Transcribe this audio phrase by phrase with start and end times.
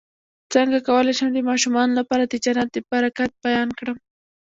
[0.53, 3.97] څنګه کولی شم د ماشومانو لپاره د جنت د برکت بیان کړم